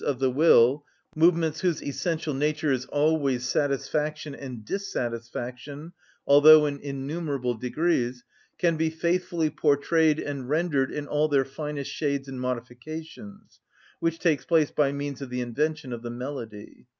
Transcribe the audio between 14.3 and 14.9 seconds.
place